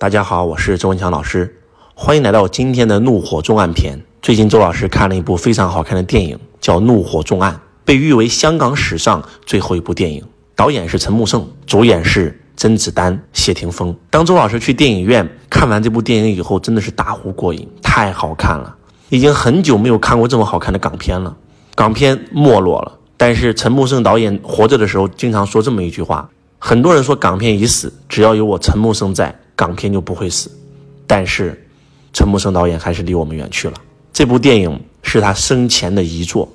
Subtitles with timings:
[0.00, 1.58] 大家好，我是周文强老师，
[1.92, 3.98] 欢迎来到今天的《怒火重案篇》。
[4.22, 7.52] 最近周老师看了一部非常好看的电影，叫《怒火重案》，
[7.84, 10.22] 被誉为香港史上最后一部电影。
[10.54, 13.92] 导演是陈木胜，主演是甄子丹、谢霆锋。
[14.08, 18.76] 当周老师去电影院看完这部电影以后，真的是大呼过瘾，太好看了！
[19.08, 21.36] 已经很久没有看过这么好看的港片了。
[21.74, 26.30] 港片没落了，但是陈木胜导演活着的时候经常说这么一句话：
[26.60, 29.36] 很多人说港片已死，只要有我陈木胜在。
[29.58, 30.48] 港片就不会死，
[31.04, 31.60] 但是
[32.12, 33.74] 陈木胜导演还是离我们远去了。
[34.12, 36.48] 这部电影是他生前的遗作。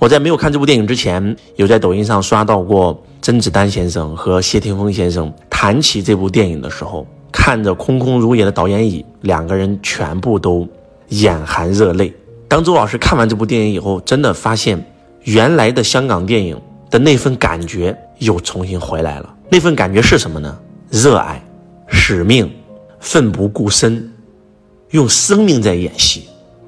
[0.00, 10.66] 我在没有看这部电影之前，有在抖音上刷到过甄子丹先生和谢霆锋先生谈起这部电影的时候，看着空空如也的导演椅，两个人全部都
[11.10, 12.12] 眼含热泪。
[12.48, 14.84] 当周老师看完这部电影以后，真的发现
[15.22, 19.32] 原来的香港电影的那份感觉又重新回来了。
[19.48, 20.58] 那份感觉是什么呢？
[20.90, 21.40] 热爱。
[21.90, 22.50] 使命，
[23.00, 24.10] 奋不顾身，
[24.90, 26.24] 用生命在演戏，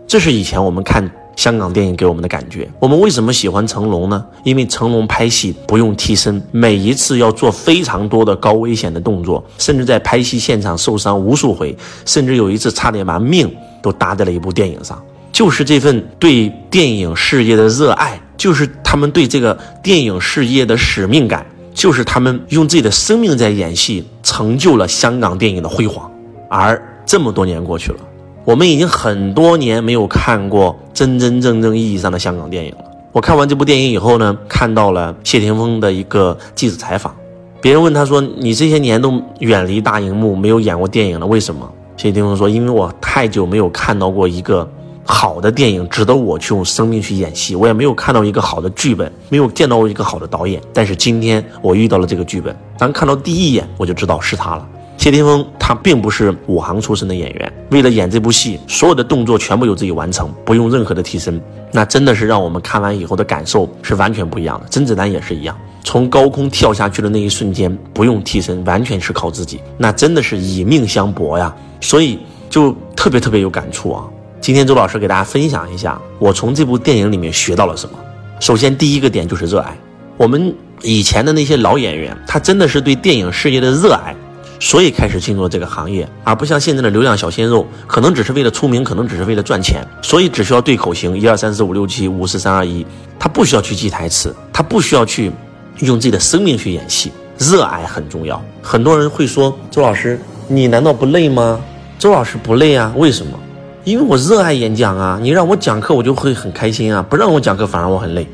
[0.07, 2.69] 这是以前我们看香港电影给我们的感觉。
[2.79, 4.25] 我们为什么喜欢成龙呢？
[4.45, 11.75] 因为成龙拍戏不用替身，每一次要做非常多的高危险的动作，甚至在拍戏现场受伤无数回，
[12.05, 15.03] 甚至有一次差点把命都搭在了一部电影上。
[15.33, 21.47] 就是这份对电影事业的热爱，就是他们对这个电影事业的使命感。
[21.75, 26.11] 就是他们用自己的生命在演戏，成就了香港电影的辉煌。
[26.49, 27.99] 而这么多年过去了，
[28.45, 32.79] 我们已经很多年没有看过真真正正意义上的香港电影了。
[33.11, 37.15] 我看完这部电影以后呢，看到了谢霆锋的一个记者采访，
[37.61, 44.69] 别人问他说：“你这些年都远离大荧幕，没有演过电影了，为什么？”谢霆锋说：“因为我太久没有看到过一个。”
[45.05, 50.61] 好的电影值得我去用生命去演戏，我也没有看到一个好的剧本，没有见到过一个好的导演。
[50.73, 54.69] 但是今天我遇到了这个剧本，当看到第一眼我就知道是他了。
[54.99, 61.43] 谢霆锋他并不是武行出身的演员，为了演这部戏，所有的动作全部由自己完成，不用任何的替身，
[61.73, 64.67] 那真的是让我们看完以后的感受是完全不一样的。
[64.69, 74.05] 甄子丹也是一样，从高空跳下去的那一瞬间不用替身，完全是靠自己，那真的是以命相搏呀，所以就特别特别有感触啊。
[74.43, 77.97] 今天周老师给大家分享一下，我从这部电影里面学到了什么。
[78.41, 79.79] 首先，第一个点就是热爱。
[80.17, 84.13] 我们以前的那些老演员，他真的是对电影事业的热爱，
[84.59, 92.85] 所以开始进入这个行业，而不像现在的流量小鲜肉，可能只是为了出名，可能只是为了赚钱，所以只需要对口型一二三四五六七五四三二一，
[93.21, 95.31] 他不需要去记台词，他不需要去
[95.79, 97.13] 用自己的生命去演戏。
[97.39, 98.43] 热爱很重要。
[98.61, 101.61] 很多人会说，周老师，你难道不累吗？
[101.97, 103.39] 周老师不累啊，为什么？
[103.85, 108.25] 因为我热爱演讲啊，你让我讲课我就会很开心啊，不让我讲课反而我很累。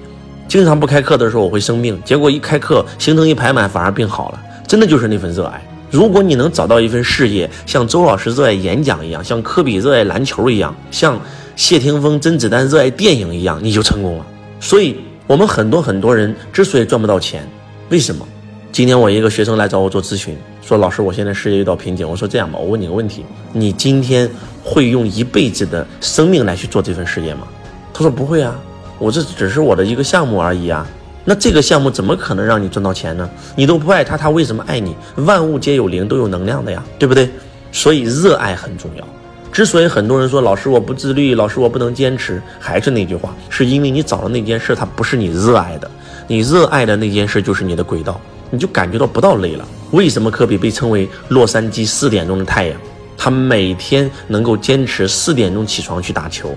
[0.46, 5.62] 经常不开课的时候我会生病，结果一开课行程一排满反而病好了，真的就是那份热爱。
[5.90, 11.18] 如果你能找到一份事业，像周老师热爱演讲一样，像科比热爱篮球一样，像
[11.56, 14.26] 谢霆锋、甄子丹热爱电影一样，你就成功了。
[14.60, 17.48] 所以，我们很多很多人之所以赚不到钱，
[17.88, 18.26] 为什么？
[18.70, 22.06] 今天我一个学生来找我做咨询，说老师，我现在事业遇到瓶颈。
[22.06, 24.30] 我说这样吧，我问你个问题，你今天
[24.68, 27.48] 会用一辈子的生命来去做这份事业吗？
[27.94, 28.54] 他说不会啊，
[28.98, 30.86] 我这只是我的一个项目而已啊。
[31.24, 33.28] 那这个项目怎么可能让你赚到钱呢？
[33.56, 34.94] 你都不爱他，他为什么爱你？
[35.16, 37.30] 万物皆有灵，都有能量的呀，对不对？
[37.72, 39.04] 所以热爱很重要。
[39.50, 45.90] 之所以很多人说老师我不自律，老师我不能坚持，还是那句话，是因为你找的那件事它不是你热爱的，
[46.26, 48.20] 你热爱的那件事就是你的轨道。
[48.50, 49.68] 你就感觉到不到累了。
[49.90, 52.80] 为什么科比被称为洛杉矶四点钟的太阳？
[53.18, 56.56] 他每天能够坚持四点钟起床去打球，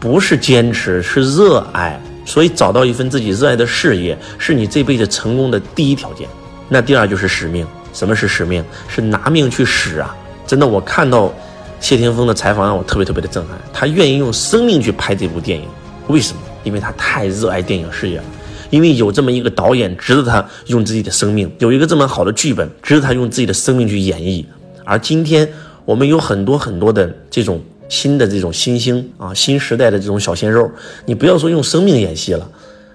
[0.00, 2.00] 不是坚持，是热爱。
[2.24, 6.28] 所以找到一份自己热爱的事业，是你这辈子成功的第一条件。
[6.68, 7.66] 那第二就是使命。
[7.94, 8.62] 什么是使命？
[8.86, 10.14] 是拿命去使啊！
[10.46, 11.34] 真的，我看到
[11.80, 13.58] 谢霆锋的采访让我特别特别的震撼。
[13.72, 15.66] 他愿意用生命去拍这部电影，
[16.06, 16.40] 为什么？
[16.62, 18.24] 因为他太热爱电影事业了。
[18.70, 24.44] 因为有这么一个导演值得他用自己的生命，有一个这么好的剧本值得他用自己的生命去演绎。
[24.84, 25.48] 而今天
[25.88, 27.58] 我们有很多很多的这种
[27.88, 30.70] 新的这种新星啊，新时代的这种小鲜肉，
[31.06, 32.46] 你不要说用生命演戏了，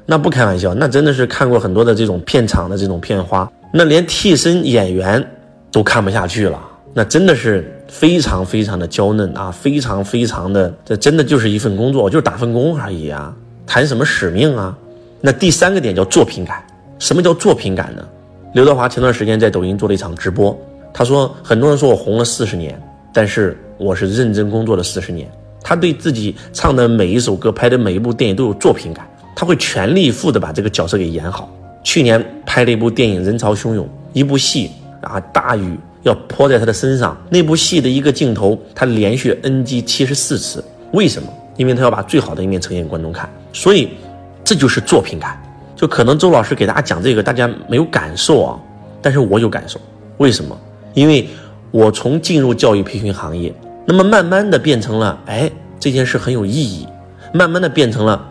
[0.06, 5.28] 那不开玩笑，那真的是看过很多的这种片场的这种片花，那连替身演员
[5.72, 6.62] 都看不下去了，
[6.94, 13.36] 那真的是非常非常的娇嫩啊，非常非常的，这真的就是一份工作，就是打份工而已啊，
[13.66, 14.78] 谈什么使命啊？
[15.19, 16.63] 那第三个点叫作品感，
[17.00, 18.07] 什么叫作品感呢？
[18.54, 20.56] 刘德华前段时间在抖音做了一场直播，
[20.94, 22.80] 他说很多人说我红了四十年，
[23.12, 25.30] 但是我是认真工作了四十年。
[25.63, 31.50] 他对自己唱的每一首歌、拍的每一部电影都有作品感，他会全力以赴的把这个角色给演好。
[31.84, 34.69] 去年拍了一部电影《人潮汹涌》，一部戏
[35.01, 37.18] 啊，大雨要泼在他的身上。
[37.30, 41.28] 那部戏的一个镜头，他连续 NG 七十四次，为什么？
[41.56, 43.30] 因为他要把最好的一面呈现给观众看。
[43.54, 43.89] 所以，
[44.44, 45.42] 这就是作品感。
[45.75, 48.60] 就可能周老师给大家讲这个，大家没有感受啊，
[49.01, 49.80] 但是我有感受。
[50.18, 50.57] 为什么？
[50.94, 51.28] 因为
[51.72, 53.54] 我从进入教育培训行业，
[53.86, 56.88] 那么慢慢的变成了，哎，这件事很有意义，
[57.34, 58.22] 慢慢的变成了，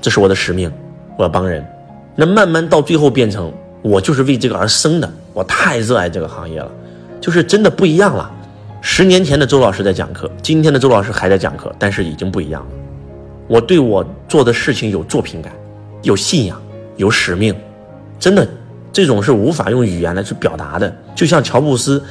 [0.00, 0.72] 这是我的使命，
[1.16, 1.64] 我要帮人。
[2.16, 3.52] 那慢慢到最后变成，
[3.82, 6.70] 我就是为这个而生的，我太热爱这个行业了，
[7.20, 8.30] 就是真的不一样了。
[8.80, 12.68] 十年前的周老师在讲课，今天的周老师还在讲课，但是已经不一样了。
[13.46, 15.52] 我对我做的事情有作品感，
[16.02, 16.60] 有信仰。
[16.96, 17.54] 有使命，
[18.18, 18.46] 真的，
[18.92, 20.94] 这种是无法用语言来去表达的。
[21.14, 22.02] 就像乔布斯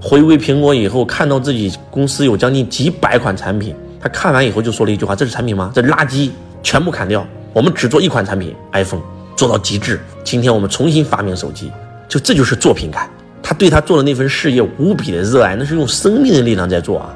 [0.00, 5.70] 回归苹果以后，看到自己公司有将近几百款产品，他看完以后就说了一句话：“这是产品吗？
[5.74, 6.30] 这垃圾，
[6.62, 9.02] 全部砍掉，我们只做一款产品，iPhone，
[9.36, 10.00] 做到极致。
[10.24, 11.70] 今天我们重新发明手机，
[12.08, 13.08] 就这就是作品感。
[13.42, 17.14] 他对他做的那份事业无比的热爱，那是用生命的力量在做啊。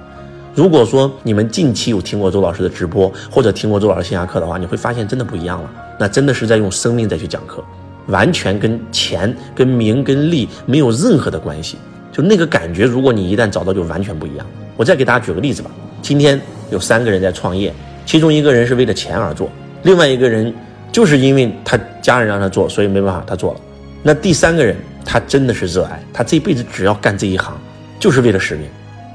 [0.55, 5.71] 如果说你们近期有听过周老师的直播，或者听过周老师线下课的话，你会发现真的不一样了。
[5.99, 7.63] 那真的是在用生命再去讲课，
[8.07, 11.77] 完全跟钱、跟名、跟利没有任何的关系。
[12.13, 14.47] 就那个感觉，如果你一旦找到，就完全不一样。
[14.77, 15.71] 我再给大家举个例子吧。
[16.01, 17.73] 今天有三个人在创业，
[18.05, 19.51] 其中一个人是为了钱而做，
[19.83, 20.53] 另外一个人
[20.91, 23.61] 就是因为他家人让他做，所以没办法他做了。
[24.03, 27.59] 那第三个人，他真的是热爱，他这辈子只要干这一行，
[27.99, 28.67] 就是为了使命。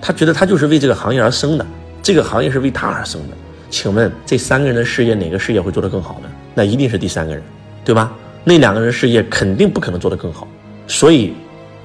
[0.01, 1.65] 他觉得他就是为这个行业而生的，
[2.03, 3.37] 这个行业是为他而生的。
[3.69, 6.29] 请问这三个人的事业，哪个事业会做得更好呢？
[6.53, 7.41] 那一定是第三个人，
[7.85, 8.11] 对吧？
[8.43, 10.47] 那两个人事业肯定不可能做得更好，
[10.87, 11.33] 所以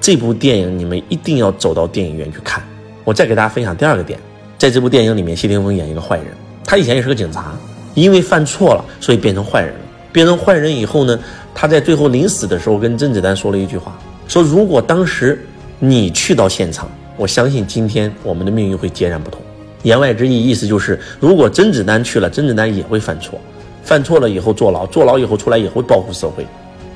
[0.01, 2.63] 这部电影你们一定要走到电影院去看。
[3.03, 4.19] 我再给大家分享第二个点，
[4.57, 6.27] 在这部电影里面，谢霆锋演一个坏人，
[6.65, 7.55] 他以前也是个警察，
[7.93, 9.79] 因为犯错了，所以变成坏人了。
[10.11, 11.19] 变成坏人以后呢，
[11.53, 13.95] 他在最后临死的时候跟甄子丹说了一句话，
[14.27, 15.45] 说如果当时
[15.79, 19.39] 你去到现场，我相信今天我们的命运会截然不同。
[19.83, 23.39] 言外之意，意思就是如果甄子丹去了，甄子丹也会犯错。
[23.87, 26.45] 犯错了以后坐牢，坐牢以后出来也会报复社会，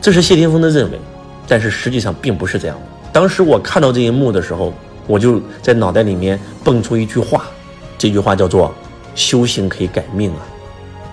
[0.02, 1.00] 这是谢霆锋的认为，
[1.48, 2.84] 但是实际上并不是这样的。
[3.14, 4.74] 当时我看到这一幕的时候，
[5.08, 7.46] 我就在脑袋里面蹦出一句话，
[7.98, 8.76] 这句话叫做
[9.16, 10.44] “修行可以改命啊”。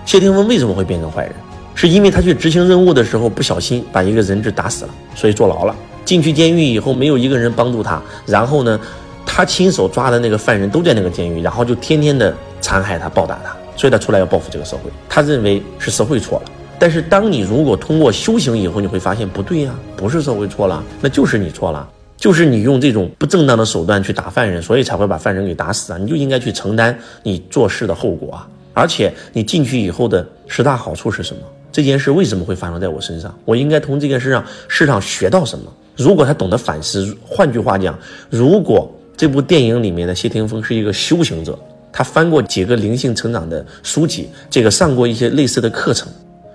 [0.05, 1.33] 谢霆锋为什么会变成坏人？
[1.75, 5.73] 是因为他去执行任务的时候不小心把一个人质打死了，所以坐牢了。
[6.03, 8.77] 进去监狱以后没有一个人帮助他，然后呢，
[9.25, 13.55] 他亲手抓的那个犯人都在那个监狱，然后就天天的残害他，暴打他。
[13.79, 16.51] 所以他出来要报复这个社会，他认为是社会错了。
[16.77, 25.97] 但是当你如果通过修行以后，你会发现不对呀，不是社会错了，那就是你错了，就是你用这种不正当的手段去打犯人，所以才会把犯人给打死啊！
[25.97, 28.45] 你就应该去承担你做事的后果啊！
[28.73, 31.41] 而且你进去以后的十大好处是什么？
[31.71, 33.33] 这件事为什么会发生在我身上？
[33.45, 35.71] 我应该从这件事上事上学到什么？
[35.95, 37.97] 如果他懂得反思，换句话讲，
[38.29, 41.57] 如果这部电影里面的谢霆锋是一个修行者。
[41.91, 46.07] 他翻过几个灵性成长的书籍，这个上过一些类似的课程，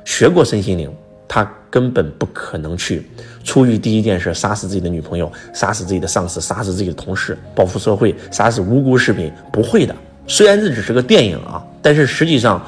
[0.04, 0.90] 学过身心灵，
[1.26, 3.06] 他根本不可能去
[3.42, 9.94] 出于第一件事杀死自己的女朋友，杀死自己的上司，杀死自己的同事，报复社会，杀死无辜市民，不会的。
[10.26, 12.64] 虽然这只是个电影啊，但是实际上，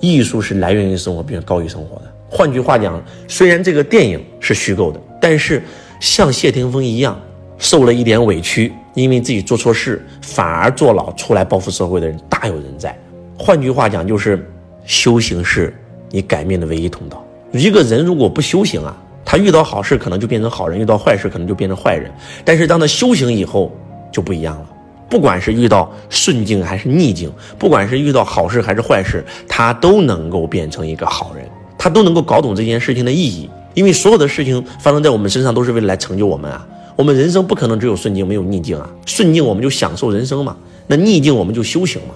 [0.00, 2.12] 艺术是来源于生活，并高于生活的。
[2.28, 5.62] 换句话讲，虽然这个电影是虚构的，但是
[6.00, 7.18] 像谢霆锋一样。
[7.60, 8.72] 受了一点委屈，
[9.02, 12.96] 因为自己做错事，反而坐牢出来报复社会的人大有人在。
[13.38, 14.50] 换句话讲，就是
[14.84, 15.72] 修行是
[16.10, 17.24] 你改命的唯一通道。
[17.52, 22.10] 一个人如果不修行啊，他遇到好事可能就变成好人，遇到坏事可能就变成坏人。
[22.44, 23.72] 但是当他修行以后，
[24.12, 24.66] 就不一样了。
[25.08, 33.48] 不管是遇到顺境还是逆境，不管是遇到好事还是坏事，他都能够变成一个好人，他都能够搞懂这件事情的意义。
[33.74, 36.66] 因为所有的事情发生在我们身上，都是为了来成就我们啊。
[36.98, 38.90] 我们人生不可能只有顺境没有逆境啊！
[39.06, 40.56] 顺境我们就享受人生嘛，
[40.88, 42.14] 那逆境我们就修行嘛。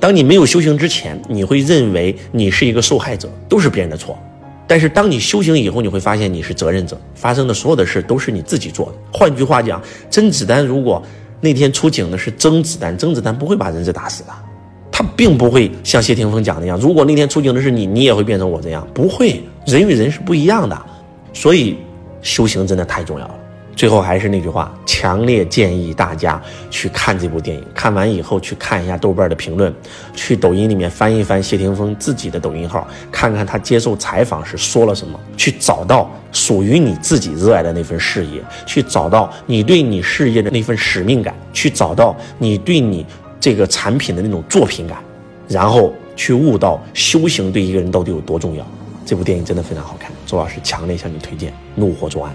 [0.00, 4.18] 当你没有修行之前，你会认为你是一个受害者，都是别人的错。
[4.66, 8.92] 但是当你修行以后，你会发现你是责任者，发生的所有的事都是你自己做的。
[9.12, 11.02] 换句话讲，甄子丹如果
[11.42, 14.30] 那天出警的是甄子丹，甄子丹不会把人质打死的，
[14.90, 19.42] 他并不会像谢霆锋讲的一样，如果那天出警的是你，你也会变成我这样，不会。
[19.66, 20.82] 人与人是不一样的，
[21.34, 21.76] 所以
[22.22, 23.34] 修行真的太重要了。
[23.74, 27.64] 最后还是那句话，强烈建议大家去看这部电影。
[27.74, 29.74] 看完以后去看一下豆瓣的评论，
[30.14, 43.04] 去抖音里面翻一翻谢霆锋自己的抖音号，看看他接受采访时说了什么，去找到属于你自己热爱的那份事业，去找到你对你事业的那份使命感，去找到你对你
[43.40, 44.98] 这个产品的那种作品感，
[45.48, 48.64] 然后去悟到修行对一个人到底有多重要。
[49.04, 52.32] 这部电影真的非常好看，周老师强烈向你推荐《怒火重案》。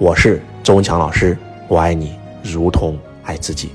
[0.00, 1.36] 我是周文强老师，
[1.68, 3.68] 我爱你，如同爱自己。